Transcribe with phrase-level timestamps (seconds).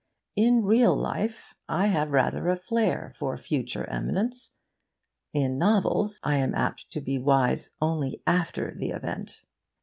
[0.35, 4.51] In real life I have rather a flair for future eminence.
[5.31, 9.43] In novels I am apt to be wise only after the event.